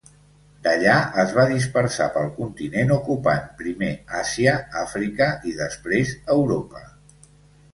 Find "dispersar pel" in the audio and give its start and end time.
1.51-2.31